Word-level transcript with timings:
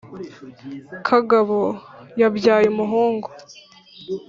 kagabo: 1.07 1.59
yabyaye 2.21 2.65
umuhungu. 2.69 3.29